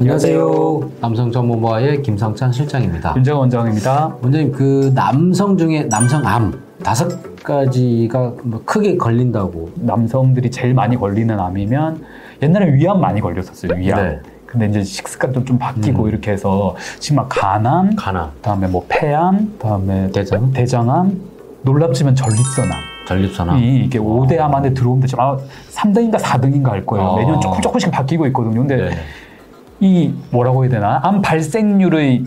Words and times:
안녕하세요. 0.00 0.90
남성 1.00 1.30
전문가의 1.30 2.02
김성찬 2.02 2.52
실장입니다. 2.52 3.14
윤정 3.16 3.38
원장입니다. 3.38 4.16
원장님 4.22 4.52
그 4.52 4.92
남성 4.94 5.56
중에 5.56 5.84
남성 5.88 6.26
암 6.26 6.60
다섯 6.82 7.08
가지가 7.42 8.32
뭐 8.42 8.62
크게 8.64 8.96
걸린다고. 8.96 9.70
남성들이 9.76 10.50
제일 10.50 10.74
많이 10.74 10.96
걸리는 10.96 11.38
암이면 11.38 12.04
옛날에 12.42 12.74
위암 12.74 13.00
많이 13.00 13.20
걸렸었어요. 13.20 13.78
위암. 13.78 14.02
네. 14.02 14.20
근데 14.46 14.66
이제 14.66 14.82
식습관도 14.82 15.44
좀 15.44 15.58
바뀌고 15.58 16.04
음. 16.04 16.08
이렇게 16.08 16.32
해서 16.32 16.76
지금 17.00 17.16
막 17.16 17.28
간암, 17.28 17.96
간암, 17.96 18.30
그다음에 18.36 18.66
뭐 18.68 18.84
폐암, 18.88 19.54
그다음에 19.58 20.10
대장, 20.12 20.52
대장암, 20.52 21.20
놀랍지만 21.62 22.14
전립선암. 22.14 22.72
전립선암. 23.08 23.58
이 23.58 23.84
이게 23.84 23.98
5대 23.98 24.38
암 24.38 24.54
안에 24.54 24.72
들어오는데 24.74 25.06
지금 25.08 25.22
아마 25.24 25.36
3등인가 25.72 26.18
4등인가 26.18 26.68
할 26.70 26.86
거예요. 26.86 27.10
아. 27.10 27.16
매년 27.16 27.40
조금 27.40 27.60
조금씩 27.60 27.90
바뀌고 27.90 28.26
있거든요. 28.28 28.60
근데 28.60 28.76
네. 28.76 28.90
이 29.84 30.14
뭐라고 30.30 30.64
해야 30.64 30.70
되나? 30.70 30.98
암 31.02 31.20
발생률의 31.20 32.24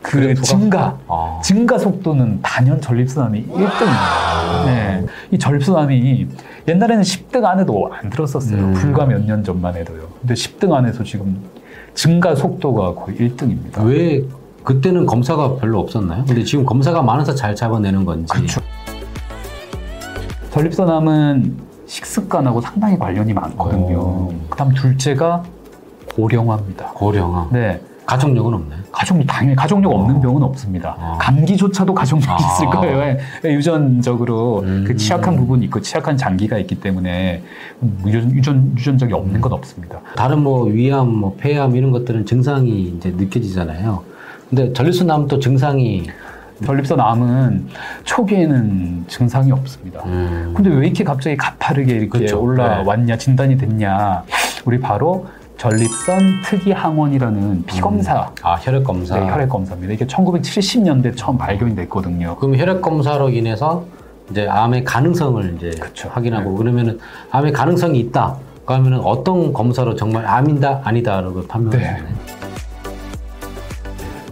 그 0.00 0.20
그래프가? 0.20 0.42
증가, 0.42 0.98
아. 1.06 1.38
증가 1.44 1.76
속도는 1.78 2.40
단연 2.40 2.80
전립선암이 2.80 3.46
1등입니다. 3.46 4.64
네. 4.64 5.04
이 5.30 5.38
전립선암이 5.38 6.26
옛날에는 6.66 7.02
10등 7.02 7.44
안에도 7.44 7.90
안 7.92 8.08
들었었어요. 8.08 8.58
음. 8.58 8.72
불과 8.72 9.04
몇 9.04 9.20
년 9.26 9.44
전만 9.44 9.74
해도요. 9.76 10.08
근데 10.20 10.32
10등 10.32 10.72
안에서 10.72 11.04
지금 11.04 11.36
증가 11.92 12.34
속도가 12.34 12.94
거의 12.94 13.18
1등입니다. 13.18 13.84
왜 13.84 14.22
그때는 14.62 15.04
검사가 15.04 15.56
별로 15.56 15.80
없었나요? 15.80 16.24
근데 16.26 16.42
지금 16.42 16.64
검사가 16.64 17.02
많아서 17.02 17.34
잘 17.34 17.54
잡아내는 17.54 18.06
건지. 18.06 18.32
그쵸. 18.32 18.62
전립선암은 20.52 21.56
식습관하고 21.86 22.62
상당히 22.62 22.98
관련이 22.98 23.34
많거든요. 23.34 23.98
오. 23.98 24.34
그다음 24.48 24.72
둘째가 24.72 25.42
고령화입니다. 26.14 26.92
고령화. 26.94 27.48
네. 27.52 27.80
가족력은 28.06 28.52
없나요? 28.52 28.80
가족력 28.92 29.26
당연히 29.26 29.56
가족력 29.56 29.90
없는 29.92 30.16
어. 30.16 30.20
병은 30.20 30.42
없습니다. 30.42 30.94
어. 30.98 31.16
감기조차도 31.18 31.94
가족력이 31.94 32.30
아. 32.30 32.36
있을 32.36 32.66
거예요. 32.66 33.16
예, 33.44 33.54
유전적으로 33.54 34.60
음. 34.60 34.84
그 34.86 34.94
취약한 34.94 35.36
부분이 35.36 35.64
있고 35.66 35.80
취약한 35.80 36.16
장기가 36.16 36.58
있기 36.58 36.80
때문에 36.80 37.42
유전 38.06 38.30
유전 38.32 38.74
유전 38.76 38.98
적이 38.98 39.14
없는 39.14 39.40
건 39.40 39.52
없습니다. 39.54 40.00
다른 40.16 40.42
뭐 40.42 40.64
위암, 40.64 41.08
뭐 41.08 41.34
폐암 41.40 41.74
이런 41.76 41.92
것들은 41.92 42.26
증상이 42.26 42.94
이제 42.96 43.10
느껴지잖아요. 43.16 44.02
근데 44.50 44.72
전립선암 44.74 45.26
또 45.26 45.38
증상이 45.38 46.06
전립선암은 46.64 47.68
초기에는 48.04 49.04
증상이 49.08 49.50
없습니다. 49.50 50.02
음, 50.04 50.52
근데 50.54 50.70
왜 50.70 50.86
이렇게 50.86 51.04
갑자기 51.04 51.36
가파르게 51.38 51.94
이렇게 51.94 52.18
그쵸. 52.18 52.40
올라왔냐 52.40 53.16
진단이 53.16 53.56
됐냐? 53.56 54.22
우리 54.66 54.78
바로 54.78 55.26
전립선 55.64 56.42
특이 56.44 56.72
항원이라는 56.72 57.64
피검사 57.64 58.30
아 58.42 58.56
혈액 58.56 58.84
검사. 58.84 59.18
네, 59.18 59.26
혈액 59.26 59.48
검사입니다. 59.48 59.94
이게 59.94 60.06
1970년대 60.06 61.16
처음 61.16 61.38
발견이 61.38 61.74
됐거든요. 61.74 62.36
그럼 62.36 62.58
혈액 62.58 62.82
검사로 62.82 63.30
인해서 63.30 63.86
이제 64.30 64.46
암의 64.46 64.84
가능성을 64.84 65.54
이제 65.56 65.70
그쵸. 65.80 66.10
확인하고 66.12 66.50
네. 66.50 66.56
그러면은 66.58 66.98
암의 67.30 67.52
가능성이 67.52 67.98
있다. 68.00 68.36
그러면은 68.66 69.00
어떤 69.00 69.54
검사로 69.54 69.96
정말 69.96 70.26
암이다 70.26 70.82
아니다라고 70.84 71.46
판명하시나요? 71.46 72.02
네. 72.02 72.14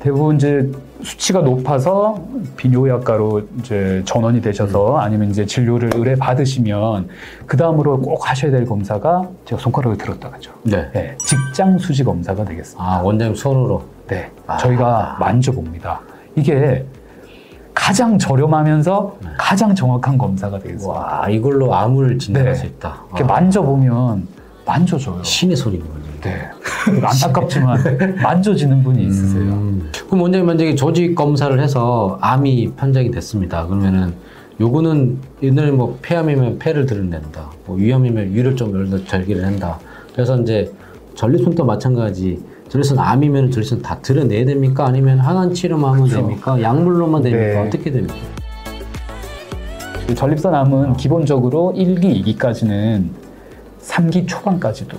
대부분 0.00 0.36
이제 0.36 0.70
수치가 1.04 1.40
높아서 1.40 2.18
비뇨약과로 2.56 3.42
이제 3.58 4.02
전원이 4.06 4.40
되셔서 4.40 4.96
아니면 4.96 5.30
이제 5.30 5.44
진료를 5.44 5.90
의뢰 5.94 6.14
받으시면 6.16 7.08
그 7.46 7.56
다음으로 7.56 8.00
꼭 8.00 8.28
하셔야 8.28 8.50
될 8.50 8.64
검사가 8.64 9.28
제가 9.44 9.60
손가락을 9.60 9.98
들었다 9.98 10.30
그죠. 10.30 10.52
네. 10.62 10.90
네, 10.92 11.16
직장 11.24 11.78
수지 11.78 12.02
검사가 12.02 12.44
되겠습니다. 12.44 12.82
아 12.82 13.00
원장님 13.02 13.34
손으로. 13.36 13.84
네, 14.08 14.30
아. 14.46 14.56
저희가 14.56 15.16
만져봅니다. 15.20 16.00
이게 16.36 16.84
가장 17.74 18.18
저렴하면서 18.18 19.16
네. 19.22 19.28
가장 19.38 19.74
정확한 19.74 20.16
검사가 20.16 20.58
되겠습니다. 20.58 20.88
와 20.88 21.28
이걸로 21.28 21.74
암을 21.74 22.18
진단할 22.18 22.52
네. 22.52 22.58
수 22.58 22.66
있다. 22.66 23.02
이렇게 23.08 23.24
아, 23.24 23.26
만져보면 23.26 24.26
만져줘요. 24.66 25.22
신의 25.22 25.56
소리인 25.56 25.82
거죠. 25.82 26.04
네, 26.22 26.48
안타깝지만 27.02 28.16
만져지는 28.22 28.82
분이 28.82 29.04
있으세요. 29.04 29.53
음. 30.14 30.18
그럼 30.18 30.22
원장님 30.22 30.46
만약에 30.46 30.74
조직 30.76 31.14
검사를 31.14 31.60
해서 31.60 32.18
암이 32.20 32.72
판정이 32.76 33.10
됐습니다. 33.10 33.66
그러면은 33.66 34.14
요거는 34.60 35.18
옛날에 35.42 35.72
뭐 35.72 35.98
폐암이면 36.02 36.58
폐를 36.60 36.86
드러낸다. 36.86 37.50
뭐 37.66 37.76
위암이면 37.76 38.32
위를 38.32 38.54
좀 38.54 38.72
열다 38.72 39.04
절개를 39.08 39.44
한다. 39.44 39.78
그래서 40.12 40.40
이제 40.40 40.72
전립선도 41.16 41.64
마찬가지. 41.64 42.40
전립선 42.68 42.98
암이면 42.98 43.50
전립선 43.50 43.82
다 43.82 43.98
드러내야 44.00 44.44
됩니까? 44.44 44.86
아니면 44.86 45.18
항암 45.18 45.52
치료만 45.52 45.94
하면 45.94 46.04
그쵸. 46.04 46.16
됩니까? 46.16 46.60
약물로만 46.62 47.22
됩니까? 47.22 47.62
네. 47.62 47.66
어떻게 47.66 47.90
됩니까? 47.90 48.14
이 50.08 50.14
전립선암은 50.14 50.96
기본적으로 50.96 51.74
1기, 51.76 52.24
2기까지는 52.24 53.08
3기 53.80 54.28
초반까지도 54.28 54.96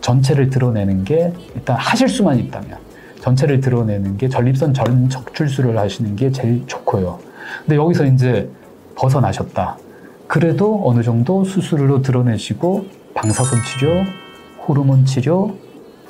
전체를 0.00 0.50
드러내는 0.50 1.04
게 1.04 1.32
일단 1.54 1.76
하실 1.76 2.08
수만 2.08 2.38
있다면 2.38 2.87
전체를 3.28 3.60
드러내는 3.60 4.16
게 4.16 4.28
전립선 4.28 4.72
전 4.72 5.08
적출술을 5.08 5.76
하시는 5.76 6.16
게 6.16 6.30
제일 6.30 6.62
좋고요. 6.66 7.18
근데 7.64 7.76
여기서 7.76 8.06
이제 8.06 8.48
벗어나셨다. 8.94 9.76
그래도 10.26 10.82
어느 10.84 11.02
정도 11.02 11.44
수술로 11.44 12.00
드러내시고 12.00 12.86
방사선 13.14 13.58
치료, 13.64 14.04
호르몬 14.66 15.04
치료 15.04 15.54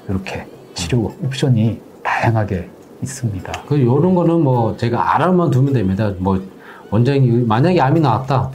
이렇게 0.08 0.46
치료 0.74 1.12
옵션이 1.24 1.80
다양하게 2.02 2.68
있습니다. 3.02 3.52
그 3.66 3.80
요런 3.80 4.14
거는 4.14 4.40
뭐 4.42 4.76
제가 4.76 5.14
알아만 5.14 5.50
두면 5.50 5.72
됩니다. 5.72 6.12
뭐 6.18 6.40
원장이 6.90 7.44
만약에 7.46 7.80
암이 7.80 8.00
나왔다. 8.00 8.50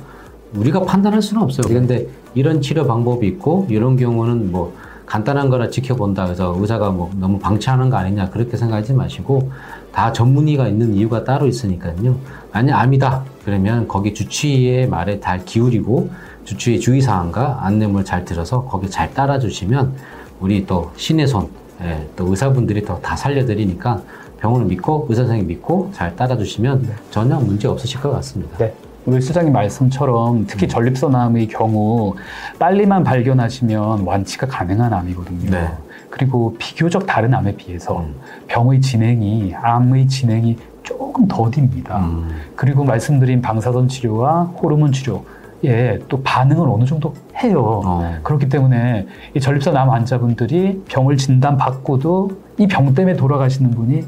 우리가 0.56 0.82
판단할 0.84 1.22
수는 1.22 1.42
없어요. 1.44 1.68
그런데 1.68 2.08
이런 2.34 2.62
치료 2.62 2.86
방법이 2.86 3.28
있고 3.28 3.68
이런 3.70 3.98
경우는 3.98 4.52
뭐 4.52 4.74
간단한 5.14 5.52
거라 5.52 5.70
지켜본다. 5.70 6.26
그래서 6.26 6.56
의사가 6.58 6.90
뭐 6.90 7.12
너무 7.20 7.38
방치하는 7.38 7.92
거 7.92 7.98
아니냐 7.98 8.32
그렇게 8.32 8.58
생각하지 8.58 8.94
마시고 8.94 9.52
다 9.92 10.12
전문의가 10.12 10.68
있는 10.68 10.96
이유가 10.96 11.24
따로 11.24 11.46
있으니까요. 11.46 12.18
만약 12.52 12.80
암이다 12.82 13.24
그러면 13.46 13.88
거기 13.88 14.16
주치의의 14.16 14.88
말에 14.88 15.20
잘 15.20 15.46
기울이고 15.46 16.10
주치의 16.46 16.80
주의사항과 16.80 17.60
안내물 17.62 18.04
잘 18.04 18.26
들어서 18.26 18.64
거기 18.64 18.90
잘 18.90 19.14
따라주시면 19.14 19.94
우리 20.40 20.66
또 20.66 20.92
신의 20.96 21.28
손, 21.28 21.48
예, 21.84 22.08
또 22.16 22.26
의사분들이 22.32 22.84
더 22.84 23.00
다 23.00 23.16
살려드리니까 23.16 24.02
병원을 24.40 24.66
믿고 24.66 25.06
의사 25.10 25.22
선생님 25.22 25.46
믿고 25.48 25.92
잘 25.94 26.16
따라주시면 26.16 26.90
전혀 27.12 27.40
문제 27.40 27.68
없으실 27.68 28.02
것 28.02 28.10
같습니다. 28.14 28.58
네. 28.58 28.74
우리 29.06 29.22
실장님 29.22 29.52
말씀처럼 29.52 30.46
특히 30.48 30.68
전립선암의 30.68 31.48
경우 31.48 32.16
빨리만 32.58 33.04
발견하시면 33.04 34.04
완치가 34.06 34.48
가능한 34.48 34.94
암이거든요. 34.94 35.50
네. 35.52 35.68
그리고 36.10 36.56
비교적 36.58 37.06
다른 37.06 37.34
암에 37.34 37.56
비해서 37.56 38.00
음. 38.00 38.16
병의 38.48 38.82
진행이 38.82 39.54
암의 39.56 40.08
진행이 40.08 40.58
조금 40.84 41.28
더딥니다. 41.28 41.98
음, 42.00 42.30
그리고 42.56 42.84
말씀드린 42.84 43.42
방사선 43.42 43.88
치료와 43.88 44.44
호르몬 44.62 44.92
치료에 44.92 46.00
또 46.08 46.22
반응을 46.24 46.68
어느 46.70 46.86
정도 46.86 47.14
해요. 47.42 47.82
어, 47.86 48.16
그렇기 48.22 48.48
때문에 48.50 49.08
이 49.34 49.40
전립선 49.40 49.76
암 49.76 49.90
환자분들이 49.90 50.84
병을 50.88 51.18
진단받고도 51.18 52.32
이 52.60 52.68
병 52.68 52.94
때문에 52.94 53.16
돌아가시는 53.16 53.72
분이 53.72 54.04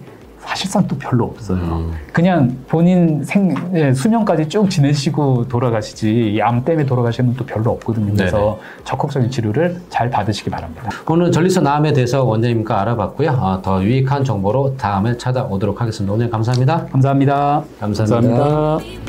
사실상 0.45 0.88
또 0.88 0.97
별로 0.97 1.25
없어요. 1.25 1.57
음. 1.57 1.91
그냥 2.13 2.56
본인 2.67 3.23
생 3.23 3.53
예, 3.73 3.94
수명까지 3.94 4.47
쭉 4.47 4.70
지내시고 4.70 5.47
돌아가시지 5.47 6.34
이암 6.34 6.64
때문에 6.64 6.85
돌아가시는 6.85 7.31
분또 7.34 7.46
별로 7.46 7.72
없거든요. 7.72 8.14
그래서 8.14 8.59
적극적인 8.84 9.29
치료를 9.29 9.81
잘 9.90 10.09
받으시기 10.09 10.49
바랍니다. 10.49 10.90
오늘 11.08 11.31
전립선 11.31 11.66
암에 11.66 11.93
대해서 11.93 12.23
원장님과 12.23 12.81
알아봤고요. 12.81 13.31
아, 13.31 13.59
더 13.61 13.84
유익한 13.84 14.23
정보로 14.23 14.78
다음에 14.78 15.17
찾아오도록 15.17 15.81
하겠습니다. 15.81 16.14
오늘 16.14 16.29
감사합니다. 16.29 16.85
감사합니다. 16.91 17.64
감사합니다. 17.79 18.37
감사합니다. 18.37 19.04